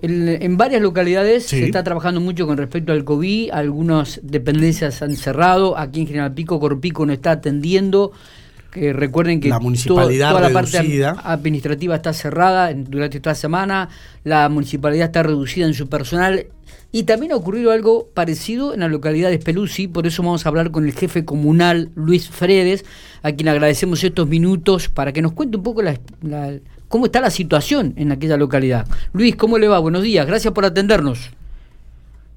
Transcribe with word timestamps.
en 0.00 0.56
varias 0.56 0.80
localidades 0.80 1.46
se 1.46 1.64
está 1.64 1.82
trabajando 1.82 2.20
mucho 2.20 2.46
con 2.46 2.56
respecto 2.56 2.92
al 2.92 3.04
COVID, 3.04 3.50
algunas 3.50 4.20
dependencias 4.22 5.02
han 5.02 5.16
cerrado, 5.16 5.76
aquí 5.76 6.00
en 6.00 6.06
General 6.06 6.32
Pico, 6.32 6.60
Corpico 6.60 7.04
no 7.04 7.12
está 7.12 7.32
atendiendo. 7.32 8.12
Que 8.70 8.92
recuerden 8.92 9.40
que 9.40 9.48
la 9.48 9.60
municipalidad 9.60 10.30
toda 10.30 10.42
la 10.42 10.52
parte 10.52 10.78
administrativa 11.14 11.96
está 11.96 12.12
cerrada 12.12 12.72
durante 12.74 13.16
esta 13.16 13.34
semana, 13.34 13.88
la 14.24 14.48
municipalidad 14.48 15.06
está 15.06 15.22
reducida 15.22 15.66
en 15.66 15.74
su 15.74 15.88
personal 15.88 16.46
y 16.90 17.02
también 17.02 17.32
ha 17.32 17.36
ocurrido 17.36 17.70
algo 17.70 18.08
parecido 18.14 18.72
en 18.72 18.80
la 18.80 18.88
localidad 18.88 19.30
de 19.30 19.40
Speluzzi, 19.40 19.88
por 19.88 20.06
eso 20.06 20.22
vamos 20.22 20.44
a 20.44 20.48
hablar 20.48 20.70
con 20.70 20.86
el 20.86 20.92
jefe 20.92 21.24
comunal 21.24 21.90
Luis 21.94 22.28
Fredes, 22.28 22.84
a 23.22 23.32
quien 23.32 23.48
agradecemos 23.48 24.02
estos 24.02 24.26
minutos 24.26 24.88
para 24.88 25.12
que 25.12 25.20
nos 25.20 25.32
cuente 25.32 25.58
un 25.58 25.62
poco 25.62 25.82
la, 25.82 25.98
cómo 26.88 27.06
está 27.06 27.20
la 27.20 27.30
situación 27.30 27.92
en 27.96 28.12
aquella 28.12 28.36
localidad. 28.36 28.86
Luis, 29.12 29.36
¿cómo 29.36 29.58
le 29.58 29.68
va? 29.68 29.78
Buenos 29.78 30.02
días, 30.02 30.26
gracias 30.26 30.54
por 30.54 30.64
atendernos. 30.64 31.30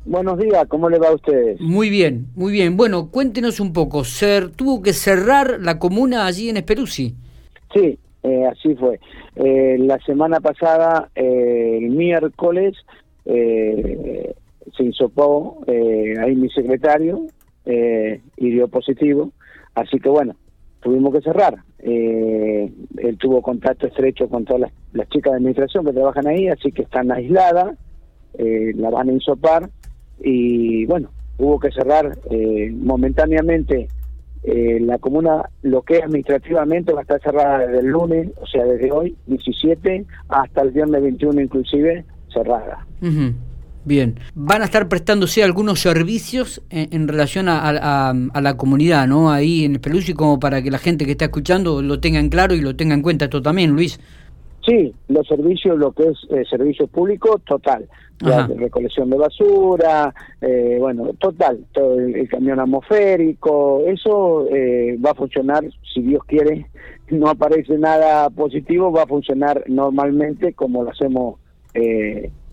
Buenos 0.05 0.40
días, 0.40 0.66
¿cómo 0.68 0.90
le 0.90 1.00
va 1.00 1.10
a 1.10 1.16
ustedes? 1.16 1.60
Muy 1.62 1.90
bien, 1.90 2.28
muy 2.36 2.52
bien. 2.52 2.76
Bueno, 2.76 3.10
cuéntenos 3.12 3.60
un 3.60 3.72
poco, 3.72 4.04
Ser, 4.04 4.50
¿tuvo 4.50 4.82
que 4.82 4.94
cerrar 4.94 5.60
la 5.62 5.77
comuna 5.80 6.26
allí 6.26 6.50
en 6.50 6.58
Esperuzzi? 6.58 7.16
Sí, 7.74 7.98
eh, 8.24 8.46
así 8.46 8.76
fue. 8.76 9.00
Eh, 9.36 9.77
la 9.80 10.00
semana 10.00 10.40
pasada, 10.40 11.10
eh, 11.16 11.77
el 11.82 11.90
miércoles, 11.91 12.76
se 13.24 14.84
hisopó 14.84 15.64
ahí 15.68 16.36
mi 16.36 16.49
secretario 16.49 17.27
y 17.66 18.49
dio 18.49 18.68
positivo, 18.68 19.32
así 19.76 19.99
que 19.99 20.10
bueno, 20.10 20.36
tuvimos 20.82 21.13
que 21.13 21.22
cerrar. 21.22 21.55
Eh, 21.80 22.72
él 22.98 23.18
tuvo 23.18 23.41
contacto 23.41 23.88
estrecho 23.88 24.27
con 24.27 24.46
todas 24.46 24.72
las, 24.94 25.10
chicas 25.10 25.32
de 25.32 25.38
administración 25.38 25.86
que 25.86 25.94
trabajan 25.94 26.27
ahí, 26.27 26.48
así 26.48 26.72
que 26.72 26.84
están 26.84 27.12
aisladas, 27.12 27.77
eh, 28.38 28.74
la 28.76 28.90
van 28.90 29.10
a 29.10 29.13
insopar 29.13 29.70
y 30.24 30.86
bueno, 30.86 31.10
hubo 31.38 31.60
que 31.60 31.72
cerrar 31.72 32.18
eh, 32.30 32.72
momentáneamente 32.72 33.88
eh, 34.44 34.80
la 34.82 34.98
comuna, 34.98 35.50
lo 35.62 35.84
que 35.84 35.98
es 35.98 36.04
administrativamente 36.04 36.94
va 36.94 37.00
a 37.00 37.04
estar 37.04 37.22
cerrada 37.22 37.60
desde 37.60 37.80
el 37.80 37.88
lunes, 37.88 38.30
o 38.41 38.48
sea, 38.48 38.63
desde 38.66 38.91
hoy, 38.91 39.16
17, 39.28 40.05
hasta 40.30 40.62
el 40.62 40.72
viernes 40.72 41.02
21 41.02 41.41
inclusive, 41.41 42.05
cerrada. 42.34 42.86
Bien, 43.84 44.20
van 44.36 44.62
a 44.62 44.66
estar 44.66 44.88
prestándose 44.88 45.44
algunos 45.44 45.80
servicios 45.80 46.62
en, 46.70 47.08
relación 47.08 47.50
a, 47.50 48.13
la 48.13 48.58
comunidad, 48.58 49.08
¿no? 49.08 49.32
Ahí 49.32 49.66
en 49.66 49.74
el 49.74 49.80
Pelusi, 49.80 50.13
como 50.13 50.40
para 50.40 50.62
que 50.62 50.70
la 50.70 50.78
gente 50.78 51.06
que 51.06 51.12
está 51.12 51.26
escuchando 51.26 51.82
lo 51.82 52.00
tenga 52.00 52.20
en 52.20 52.30
claro 52.30 52.54
y 52.54 52.62
lo 52.62 52.76
tenga 52.76 52.94
en 52.94 53.02
cuenta 53.02 53.26
esto 53.26 53.41
también, 53.41 53.72
Luis. 53.72 54.00
Sí, 54.65 54.93
los 55.07 55.27
servicios, 55.27 55.77
lo 55.77 55.91
que 55.91 56.04
es 56.04 56.17
eh, 56.29 56.43
servicio 56.49 56.87
público, 56.87 57.40
total. 57.40 57.87
recolección 58.57 59.09
de 59.09 59.17
basura, 59.17 60.13
eh, 60.40 60.77
bueno, 60.79 61.13
total, 61.20 61.65
todo 61.71 61.99
el, 61.99 62.29
camión 62.29 62.59
atmosférico, 62.59 63.82
eso 63.87 64.47
eh, 64.50 64.97
va 65.03 65.12
a 65.12 65.16
funcionar, 65.16 65.63
si 65.91 66.01
Dios 66.03 66.23
quiere, 66.25 66.67
no 67.09 67.29
aparece 67.29 67.78
nada 67.78 68.29
positivo, 68.29 68.91
va 68.91 69.03
a 69.03 69.07
funcionar 69.07 69.63
normalmente 69.67 70.53
como 70.53 70.84
lo 70.84 70.91
hacemos 70.91 71.39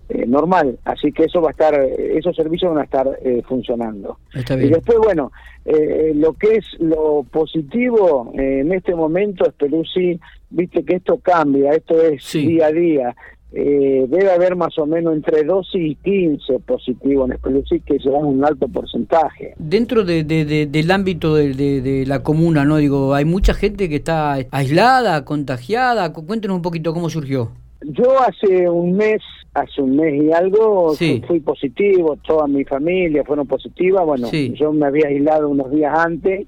eh, 0.08 0.18
eh, 0.18 0.26
normal. 0.26 0.78
Así 0.84 1.12
que 1.12 1.24
eso 1.24 1.40
va 1.40 1.48
a 1.48 1.50
estar, 1.52 1.74
esos 1.74 2.34
servicios 2.34 2.72
van 2.72 2.80
a 2.80 2.84
estar 2.84 3.06
eh, 3.22 3.42
funcionando. 3.46 4.18
Y 4.34 4.68
después, 4.68 4.98
bueno, 5.02 5.32
eh, 5.64 6.12
lo 6.14 6.32
que 6.32 6.56
es 6.56 6.64
lo 6.78 7.24
positivo 7.30 8.32
en 8.34 8.72
este 8.72 8.94
momento, 8.94 9.44
Spelusi, 9.44 10.18
viste 10.50 10.82
que 10.82 10.96
esto 10.96 11.18
cambia, 11.18 11.72
esto 11.72 12.00
es 12.02 12.32
día 12.32 12.66
a 12.66 12.72
día. 12.72 13.16
debe 13.52 14.30
haber 14.30 14.56
más 14.56 14.78
o 14.78 14.86
menos 14.86 15.14
entre 15.14 15.44
12 15.44 15.78
y 15.78 15.94
15 15.96 16.58
positivos 16.60 17.30
en 17.30 17.36
Spelusi, 17.36 17.80
que 17.80 17.98
llevan 17.98 18.24
un 18.24 18.44
alto 18.44 18.66
porcentaje. 18.66 19.52
Dentro 19.58 20.04
de, 20.04 20.24
del 20.24 20.90
ámbito 20.90 21.34
de, 21.34 21.52
de, 21.52 22.06
la 22.06 22.22
comuna, 22.22 22.64
¿no? 22.64 22.78
Digo, 22.78 23.14
hay 23.14 23.26
mucha 23.26 23.52
gente 23.52 23.90
que 23.90 23.96
está 23.96 24.38
aislada, 24.50 25.24
contagiada. 25.26 26.14
Cuéntenos 26.14 26.56
un 26.56 26.62
poquito 26.62 26.94
cómo 26.94 27.10
surgió. 27.10 27.50
Yo 27.82 28.20
hace 28.20 28.68
un 28.68 28.96
mes, 28.96 29.22
hace 29.54 29.82
un 29.82 29.96
mes 29.96 30.22
y 30.22 30.32
algo, 30.32 30.94
fui 30.94 31.40
positivo, 31.40 32.16
toda 32.26 32.46
mi 32.48 32.64
familia 32.64 33.24
fueron 33.24 33.46
positivas, 33.46 34.04
bueno, 34.04 34.28
yo 34.32 34.72
me 34.72 34.86
había 34.86 35.08
aislado 35.08 35.48
unos 35.48 35.70
días 35.70 35.96
antes, 35.96 36.46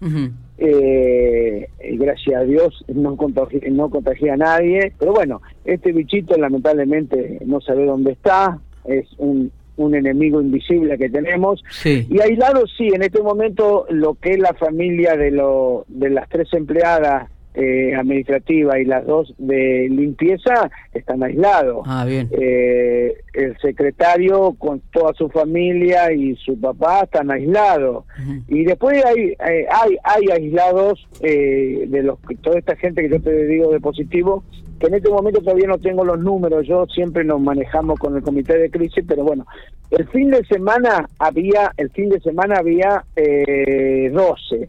eh, 0.58 1.68
y 1.88 1.96
gracias 1.96 2.40
a 2.40 2.44
Dios 2.44 2.84
no 2.92 3.16
contagié, 3.16 3.70
no 3.70 3.90
contagié 3.90 4.30
a 4.30 4.36
nadie, 4.36 4.92
pero 4.98 5.12
bueno, 5.12 5.40
este 5.64 5.92
bichito 5.92 6.36
lamentablemente 6.36 7.38
no 7.46 7.60
sabe 7.60 7.86
dónde 7.86 8.12
está, 8.12 8.58
es 8.84 9.06
un, 9.18 9.52
un 9.76 9.94
enemigo 9.94 10.40
invisible 10.40 10.98
que 10.98 11.08
tenemos. 11.08 11.62
Y 11.84 12.20
aislado 12.20 12.66
sí, 12.66 12.88
en 12.88 13.02
este 13.02 13.22
momento 13.22 13.86
lo 13.88 14.14
que 14.14 14.32
es 14.32 14.38
la 14.38 14.52
familia 14.54 15.16
de, 15.16 15.30
lo, 15.30 15.84
de 15.88 16.10
las 16.10 16.28
tres 16.28 16.52
empleadas 16.52 17.30
eh, 17.54 17.94
administrativa 17.94 18.78
y 18.78 18.84
las 18.84 19.06
dos 19.06 19.34
de 19.38 19.88
limpieza 19.90 20.70
están 20.92 21.22
aislados. 21.22 21.84
Ah, 21.86 22.04
bien. 22.04 22.28
Eh, 22.32 23.14
el 23.34 23.56
secretario 23.58 24.54
con 24.58 24.80
toda 24.92 25.12
su 25.14 25.28
familia 25.28 26.12
y 26.12 26.36
su 26.36 26.58
papá 26.60 27.00
están 27.02 27.30
aislados. 27.30 28.04
Y 28.48 28.64
después 28.64 29.04
hay 29.04 29.30
eh, 29.30 29.66
hay, 29.70 29.96
hay 30.04 30.24
aislados 30.32 31.06
de 31.20 32.02
los 32.02 32.18
toda 32.42 32.58
esta 32.58 32.76
gente 32.76 33.02
que 33.02 33.10
yo 33.10 33.20
te 33.20 33.46
digo 33.46 33.72
de 33.72 33.80
positivo, 33.80 34.44
que 34.80 34.86
en 34.86 34.94
este 34.94 35.10
momento 35.10 35.40
todavía 35.40 35.68
no 35.68 35.78
tengo 35.78 36.04
los 36.04 36.18
números, 36.18 36.66
yo 36.66 36.86
siempre 36.86 37.22
nos 37.22 37.40
manejamos 37.40 37.98
con 37.98 38.16
el 38.16 38.22
comité 38.22 38.58
de 38.58 38.70
crisis, 38.70 39.04
pero 39.06 39.24
bueno, 39.24 39.46
el 39.90 40.08
fin 40.08 40.30
de 40.30 40.44
semana 40.46 41.08
había, 41.18 41.72
el 41.76 41.90
fin 41.90 42.08
de 42.08 42.20
semana 42.20 42.56
había 42.58 43.04
eh, 43.16 44.10
12 44.12 44.68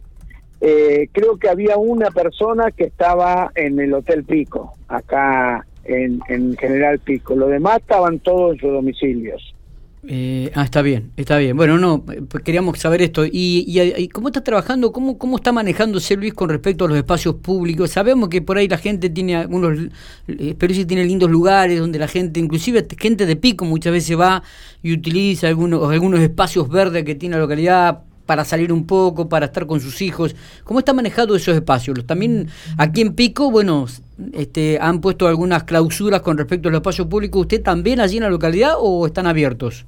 eh, 0.64 1.08
creo 1.10 1.38
que 1.38 1.48
había 1.48 1.76
una 1.76 2.12
persona 2.12 2.70
que 2.70 2.84
estaba 2.84 3.50
en 3.56 3.80
el 3.80 3.92
Hotel 3.94 4.22
Pico, 4.22 4.74
acá 4.86 5.66
en, 5.82 6.20
General 6.56 7.00
Pico. 7.00 7.34
Lo 7.34 7.48
demás 7.48 7.80
estaban 7.80 8.20
todos 8.20 8.52
en 8.52 8.60
sus 8.60 8.70
domicilios. 8.70 9.54
Eh, 10.06 10.52
ah, 10.54 10.62
está 10.62 10.80
bien, 10.82 11.10
está 11.16 11.36
bien. 11.38 11.56
Bueno, 11.56 11.78
no, 11.78 12.04
pues 12.04 12.44
queríamos 12.44 12.78
saber 12.78 13.02
esto. 13.02 13.26
¿Y, 13.26 13.64
y, 13.66 14.08
cómo 14.10 14.28
está 14.28 14.44
trabajando, 14.44 14.92
cómo, 14.92 15.18
cómo 15.18 15.36
está 15.36 15.50
manejándose 15.50 16.14
Luis 16.14 16.32
con 16.32 16.48
respecto 16.48 16.84
a 16.84 16.88
los 16.88 16.96
espacios 16.96 17.34
públicos? 17.36 17.90
Sabemos 17.90 18.28
que 18.28 18.40
por 18.40 18.56
ahí 18.56 18.68
la 18.68 18.78
gente 18.78 19.10
tiene 19.10 19.34
algunos, 19.34 19.76
eh, 20.28 20.54
pero 20.56 20.74
sí 20.74 20.84
tiene 20.84 21.04
lindos 21.04 21.28
lugares 21.28 21.80
donde 21.80 21.98
la 21.98 22.06
gente, 22.06 22.38
inclusive 22.38 22.86
gente 22.96 23.26
de 23.26 23.34
pico 23.34 23.64
muchas 23.64 23.92
veces 23.92 24.16
va 24.16 24.44
y 24.80 24.92
utiliza 24.92 25.48
algunos, 25.48 25.90
algunos 25.90 26.20
espacios 26.20 26.68
verdes 26.68 27.04
que 27.04 27.16
tiene 27.16 27.34
la 27.34 27.42
localidad 27.42 28.04
para 28.26 28.44
salir 28.44 28.72
un 28.72 28.86
poco, 28.86 29.28
para 29.28 29.46
estar 29.46 29.66
con 29.66 29.80
sus 29.80 30.02
hijos. 30.02 30.34
¿Cómo 30.64 30.78
está 30.78 30.92
manejado 30.92 31.36
esos 31.36 31.54
espacios? 31.54 32.04
También 32.06 32.48
aquí 32.78 33.00
en 33.00 33.14
Pico, 33.14 33.50
bueno, 33.50 33.86
este, 34.32 34.78
han 34.80 35.00
puesto 35.00 35.26
algunas 35.26 35.64
clausuras 35.64 36.22
con 36.22 36.38
respecto 36.38 36.68
a 36.68 36.72
los 36.72 36.80
espacios 36.80 37.06
públicos. 37.06 37.42
¿Usted 37.42 37.62
también 37.62 38.00
allí 38.00 38.16
en 38.16 38.24
la 38.24 38.30
localidad 38.30 38.74
o 38.78 39.06
están 39.06 39.26
abiertos? 39.26 39.86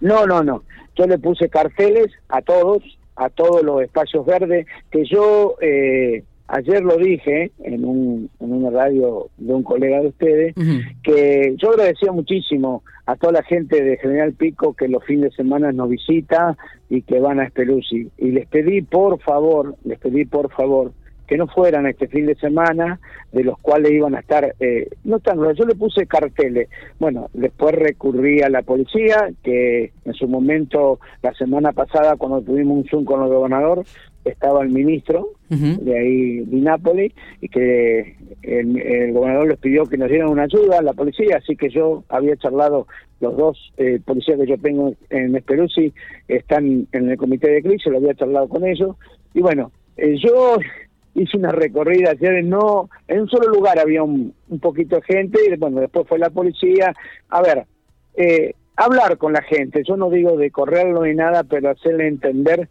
No, 0.00 0.26
no, 0.26 0.42
no. 0.42 0.62
Yo 0.96 1.06
le 1.06 1.18
puse 1.18 1.48
carteles 1.48 2.10
a 2.28 2.42
todos, 2.42 2.82
a 3.16 3.30
todos 3.30 3.62
los 3.62 3.82
espacios 3.82 4.26
verdes, 4.26 4.66
que 4.90 5.04
yo 5.04 5.56
eh, 5.60 6.24
ayer 6.48 6.82
lo 6.82 6.96
dije 6.98 7.50
en, 7.64 7.84
un, 7.84 8.30
en 8.40 8.52
una 8.52 8.70
radio 8.70 9.28
de 9.38 9.54
un 9.54 9.62
colega 9.62 10.00
de 10.00 10.08
ustedes, 10.08 10.54
que 11.02 11.54
yo 11.56 11.70
agradecía 11.70 12.12
muchísimo 12.12 12.82
a 13.06 13.16
toda 13.16 13.32
la 13.32 13.42
gente 13.42 13.82
de 13.82 13.96
General 13.96 14.32
Pico 14.32 14.74
que 14.74 14.86
los 14.86 15.02
fines 15.04 15.30
de 15.30 15.36
semana 15.36 15.72
nos 15.72 15.88
visita 15.88 16.56
y 16.92 17.00
que 17.00 17.20
van 17.20 17.40
a 17.40 17.44
Espeluzzi. 17.44 18.10
Y 18.18 18.32
les 18.32 18.46
pedí, 18.48 18.82
por 18.82 19.18
favor, 19.22 19.76
les 19.82 19.98
pedí, 19.98 20.26
por 20.26 20.52
favor, 20.52 20.92
que 21.32 21.38
no 21.38 21.46
fueran 21.46 21.86
este 21.86 22.08
fin 22.08 22.26
de 22.26 22.34
semana, 22.34 23.00
de 23.32 23.42
los 23.42 23.58
cuales 23.60 23.90
iban 23.90 24.14
a 24.14 24.20
estar, 24.20 24.54
eh, 24.60 24.90
no 25.04 25.18
tan 25.18 25.38
yo 25.54 25.64
le 25.64 25.74
puse 25.74 26.06
carteles. 26.06 26.68
Bueno, 27.00 27.30
después 27.32 27.74
recurrí 27.74 28.42
a 28.42 28.50
la 28.50 28.60
policía, 28.60 29.30
que 29.42 29.92
en 30.04 30.12
su 30.12 30.28
momento, 30.28 31.00
la 31.22 31.32
semana 31.32 31.72
pasada, 31.72 32.16
cuando 32.16 32.42
tuvimos 32.42 32.76
un 32.76 32.84
Zoom 32.84 33.04
con 33.06 33.22
el 33.22 33.30
gobernador, 33.30 33.82
estaba 34.26 34.62
el 34.62 34.68
ministro 34.68 35.30
de 35.48 35.98
ahí, 35.98 36.40
de 36.40 36.56
Nápoles, 36.58 37.12
y 37.40 37.48
que 37.48 38.14
el, 38.42 39.12
gobernador 39.14 39.48
les 39.48 39.58
pidió 39.58 39.86
que 39.86 39.96
nos 39.96 40.10
dieran 40.10 40.28
una 40.28 40.42
ayuda 40.42 40.80
a 40.80 40.82
la 40.82 40.92
policía, 40.92 41.38
así 41.38 41.56
que 41.56 41.70
yo 41.70 42.04
había 42.10 42.36
charlado, 42.36 42.86
los 43.20 43.34
dos 43.38 43.72
eh, 43.78 44.00
policías 44.04 44.38
que 44.38 44.48
yo 44.48 44.58
tengo 44.58 44.92
en 45.08 45.34
Esperuzzi 45.34 45.94
están 46.28 46.86
en 46.92 47.08
el 47.08 47.16
comité 47.16 47.50
de 47.50 47.62
crisis, 47.62 47.90
lo 47.90 47.96
había 47.96 48.14
charlado 48.14 48.50
con 48.50 48.66
ellos, 48.66 48.96
y 49.32 49.40
bueno, 49.40 49.72
eh, 49.96 50.16
yo 50.22 50.58
hice 51.14 51.36
una 51.36 51.52
recorrida 51.52 52.10
ayer, 52.10 52.44
no, 52.44 52.88
en 53.08 53.22
un 53.22 53.28
solo 53.28 53.48
lugar 53.48 53.78
había 53.78 54.02
un, 54.02 54.34
poquito 54.60 54.96
de 54.96 55.02
gente, 55.02 55.38
y 55.46 55.56
bueno, 55.56 55.80
después 55.80 56.06
fue 56.08 56.18
la 56.18 56.30
policía, 56.30 56.94
a 57.28 57.42
ver, 57.42 57.66
eh, 58.14 58.54
hablar 58.76 59.18
con 59.18 59.32
la 59.32 59.42
gente, 59.42 59.82
yo 59.86 59.96
no 59.96 60.10
digo 60.10 60.36
de 60.36 60.50
correrlo 60.50 61.04
ni 61.04 61.14
nada, 61.14 61.44
pero 61.44 61.70
hacerle 61.70 62.08
entender 62.08 62.68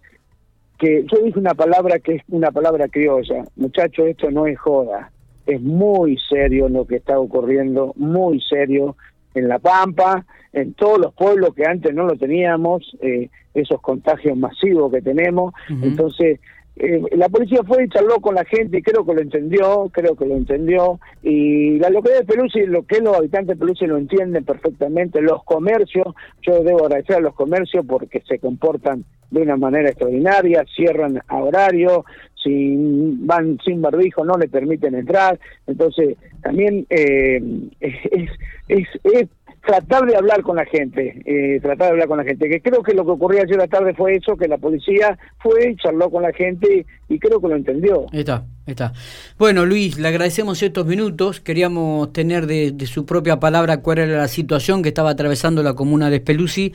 que 0.78 1.06
yo 1.12 1.20
dije 1.24 1.38
una 1.38 1.54
palabra 1.54 2.00
que 2.00 2.16
es 2.16 2.24
una 2.30 2.52
palabra 2.52 2.88
criolla, 2.88 3.44
muchachos, 3.56 4.08
esto 4.08 4.32
no 4.32 4.48
es 4.48 4.60
joda, 4.60 5.12
es 5.46 5.62
muy 5.62 6.18
serio 6.30 6.70
lo 6.70 6.86
que 6.86 6.96
está 6.98 7.20
ocurriendo, 7.20 7.94
muy 7.96 8.42
serio, 8.42 8.96
en 9.34 9.48
La 9.48 9.60
Pampa, 9.60 10.26
en 10.54 10.74
todos 10.74 11.00
los 11.00 11.14
pueblos 11.14 11.54
que 11.56 11.66
antes 11.66 11.94
no 11.94 12.06
lo 12.06 12.16
teníamos, 12.16 12.96
eh, 13.02 13.30
esos 13.54 13.82
contagios 13.82 14.38
masivos 14.38 14.92
que 14.92 15.02
tenemos. 15.02 15.54
Entonces, 15.70 16.40
eh, 16.77 17.01
la 17.12 17.27
policía 17.29 17.62
fue 17.68 17.83
y 17.83 17.89
charló 17.89 18.19
con 18.21 18.35
la 18.35 18.45
gente 18.45 18.77
y 18.77 18.81
creo 18.81 19.06
que 19.06 19.13
lo 19.13 19.21
entendió, 19.21 19.89
creo 19.91 20.15
que 20.15 20.25
lo 20.25 20.35
entendió. 20.35 21.00
Y 21.21 21.77
la 21.79 21.89
localidad 21.89 22.21
de 22.21 22.25
Pelusi, 22.25 22.62
lo 22.65 22.83
que 22.83 23.00
los 23.00 23.15
habitantes 23.15 23.56
de 23.56 23.59
Pelusi 23.59 23.85
lo 23.85 23.97
entienden 23.97 24.45
perfectamente. 24.45 25.21
Los 25.21 25.44
comercios, 25.44 26.07
yo 26.41 26.63
debo 26.63 26.85
agradecer 26.85 27.18
a 27.18 27.21
los 27.21 27.35
comercios 27.35 27.85
porque 27.85 28.21
se 28.27 28.39
comportan 28.39 29.03
de 29.29 29.41
una 29.41 29.57
manera 29.57 29.89
extraordinaria, 29.89 30.65
cierran 30.75 31.21
a 31.27 31.38
horario, 31.38 32.06
si 32.44 32.75
van 33.19 33.59
sin 33.63 33.81
barbijo 33.81 34.25
no 34.25 34.38
le 34.38 34.47
permiten 34.47 34.95
entrar. 34.95 35.39
Entonces, 35.68 36.18
también 36.41 36.85
eh, 36.89 37.41
es, 37.79 38.29
es, 38.68 38.88
es 39.03 39.29
tratar 39.66 40.06
de 40.06 40.16
hablar 40.16 40.42
con 40.42 40.56
la 40.56 40.66
gente, 40.66 41.22
eh, 41.25 41.60
tratar 41.62 41.88
de 41.88 41.92
hablar 41.92 42.08
con 42.08 42.18
la 42.18 42.24
gente, 42.24 42.50
que 42.50 42.62
creo 42.62 42.81
que 42.81 42.94
lo 42.94 43.06
que 43.06 43.12
ocurrió 43.12 43.42
ayer 43.42 43.56
a 43.56 43.63
la 43.63 43.68
tarde 43.68 43.94
fue 43.94 44.16
eso, 44.16 44.36
que 44.36 44.48
la 44.48 44.58
policía 44.58 45.18
fue 45.40 45.75
charló 45.75 46.10
con 46.10 46.24
la 46.24 46.34
gente 46.34 46.86
y 47.08 47.19
creo 47.19 47.40
que 47.40 47.48
lo 47.48 47.56
entendió. 47.56 48.08
Está, 48.12 48.44
está. 48.66 48.94
Bueno, 49.38 49.66
Luis, 49.66 50.00
le 50.00 50.08
agradecemos 50.08 50.62
estos 50.63 50.86
minutos, 50.86 51.42
queríamos 51.42 52.12
tener 52.12 52.48
de, 52.48 52.74
su 52.88 53.06
propia 53.06 53.40
palabra 53.40 53.81
cuál 53.81 54.00
era 54.00 54.18
la 54.18 54.28
situación 54.28 54.81
que 54.81 54.90
estaba 54.90 55.12
atravesando 55.12 55.62
la 55.62 55.75
comuna 55.75 56.10
de 56.10 56.18
Speluzzi. 56.18 56.74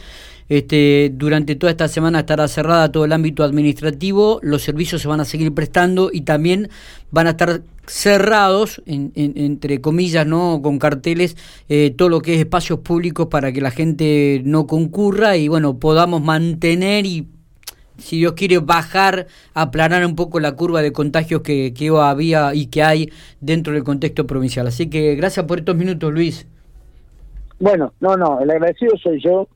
Este, 0.48 1.10
durante 1.12 1.56
toda 1.56 1.72
esta 1.72 1.88
semana 1.88 2.20
estará 2.20 2.46
cerrada 2.46 2.92
todo 2.92 3.04
el 3.04 3.12
ámbito 3.12 3.42
administrativo, 3.42 4.38
los 4.44 4.62
servicios 4.62 5.02
se 5.02 5.08
van 5.08 5.18
a 5.18 5.24
seguir 5.24 5.52
prestando 5.52 6.10
y 6.12 6.20
también 6.20 6.68
van 7.10 7.26
a 7.26 7.30
estar 7.30 7.62
cerrados, 7.86 8.82
entre 8.86 9.80
comillas, 9.80 10.26
no 10.26 10.60
con 10.62 10.78
carteles, 10.78 11.36
eh, 11.68 11.94
todo 11.96 12.08
lo 12.08 12.20
que 12.20 12.34
es 12.34 12.40
espacios 12.40 12.80
públicos 12.80 13.26
para 13.26 13.52
que 13.52 13.60
la 13.60 13.70
gente 13.70 14.42
no 14.44 14.66
concurra 14.66 15.36
y 15.36 15.48
bueno, 15.48 15.78
podamos 15.78 16.22
mantener 16.22 17.06
y 17.06 17.28
si 17.98 18.18
Dios 18.18 18.32
quiere 18.34 18.58
bajar, 18.58 19.26
aplanar 19.54 20.04
un 20.04 20.16
poco 20.16 20.40
la 20.40 20.52
curva 20.52 20.82
de 20.82 20.92
contagios 20.92 21.42
que, 21.42 21.72
que 21.72 21.88
había 21.88 22.54
y 22.54 22.66
que 22.66 22.82
hay 22.82 23.10
dentro 23.40 23.72
del 23.72 23.84
contexto 23.84 24.26
provincial. 24.26 24.66
Así 24.66 24.90
que 24.90 25.14
gracias 25.14 25.46
por 25.46 25.58
estos 25.58 25.76
minutos, 25.76 26.12
Luis. 26.12 26.46
Bueno, 27.58 27.94
no, 28.00 28.16
no, 28.16 28.40
el 28.40 28.50
agradecido 28.50 28.96
soy 28.98 29.20
yo 29.22 29.48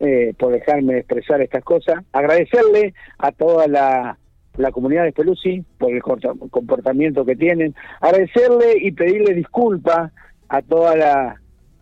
eh, 0.00 0.34
por 0.38 0.52
dejarme 0.52 0.98
expresar 0.98 1.40
estas 1.40 1.62
cosas. 1.62 2.02
Agradecerle 2.12 2.94
a 3.18 3.30
toda 3.30 3.68
la 3.68 4.18
la 4.56 4.70
comunidad 4.70 5.04
de 5.04 5.12
Pelusi 5.12 5.64
por 5.78 5.92
el 5.92 6.02
comportamiento 6.02 7.24
que 7.24 7.36
tienen, 7.36 7.74
agradecerle 8.00 8.78
y 8.80 8.92
pedirle 8.92 9.34
disculpas 9.34 10.12
a 10.48 10.62
todas 10.62 10.96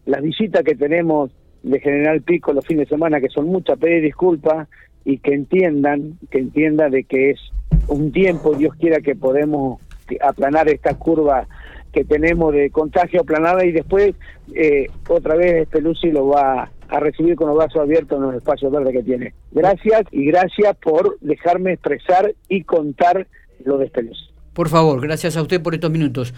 las 0.06 0.22
visitas 0.22 0.62
que 0.62 0.74
tenemos 0.74 1.30
de 1.62 1.80
General 1.80 2.20
Pico 2.22 2.52
los 2.52 2.66
fines 2.66 2.88
de 2.88 2.94
semana, 2.94 3.20
que 3.20 3.28
son 3.28 3.46
muchas, 3.46 3.78
pedir 3.78 4.02
disculpas 4.02 4.68
y 5.04 5.18
que 5.18 5.34
entiendan, 5.34 6.18
que 6.30 6.38
entiendan 6.38 6.90
de 6.90 7.04
que 7.04 7.30
es 7.30 7.40
un 7.88 8.12
tiempo, 8.12 8.54
Dios 8.54 8.74
quiera 8.76 9.00
que 9.00 9.14
podemos 9.14 9.80
aplanar 10.20 10.68
esta 10.68 10.94
curva 10.94 11.46
que 11.92 12.04
tenemos 12.04 12.54
de 12.54 12.70
contagio 12.70 13.20
aplanada 13.20 13.64
y 13.64 13.72
después 13.72 14.14
eh, 14.54 14.86
otra 15.08 15.36
vez 15.36 15.68
Pelusi 15.68 16.10
lo 16.10 16.28
va 16.28 16.70
a 16.92 17.00
recibir 17.00 17.36
con 17.36 17.48
los 17.48 17.56
brazos 17.56 17.80
abiertos 17.80 18.18
en 18.18 18.24
los 18.24 18.34
espacios 18.34 18.70
verdes 18.70 18.92
que 18.92 19.02
tiene. 19.02 19.34
Gracias 19.50 20.02
y 20.10 20.26
gracias 20.26 20.76
por 20.76 21.18
dejarme 21.20 21.72
expresar 21.72 22.34
y 22.50 22.64
contar 22.64 23.26
lo 23.64 23.78
de 23.78 23.86
este 23.86 24.06
Por 24.52 24.68
favor, 24.68 25.00
gracias 25.00 25.38
a 25.38 25.42
usted 25.42 25.62
por 25.62 25.72
estos 25.72 25.90
minutos. 25.90 26.30